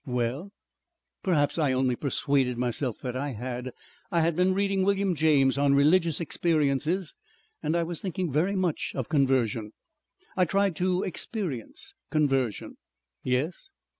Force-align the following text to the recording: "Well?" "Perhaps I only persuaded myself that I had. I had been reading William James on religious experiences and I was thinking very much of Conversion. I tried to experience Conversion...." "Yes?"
"Well?" 0.07 0.51
"Perhaps 1.23 1.59
I 1.59 1.73
only 1.73 1.95
persuaded 1.95 2.57
myself 2.57 2.97
that 3.03 3.15
I 3.15 3.33
had. 3.33 3.69
I 4.09 4.21
had 4.21 4.35
been 4.35 4.55
reading 4.55 4.81
William 4.81 5.13
James 5.13 5.59
on 5.59 5.75
religious 5.75 6.19
experiences 6.19 7.13
and 7.61 7.75
I 7.77 7.83
was 7.83 8.01
thinking 8.01 8.31
very 8.33 8.55
much 8.55 8.93
of 8.95 9.09
Conversion. 9.09 9.73
I 10.35 10.45
tried 10.45 10.75
to 10.77 11.03
experience 11.03 11.93
Conversion...." 12.09 12.77
"Yes?" 13.21 13.69